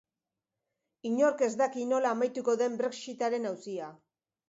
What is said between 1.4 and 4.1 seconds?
ez daki nola amaituko den brexitaren auzia.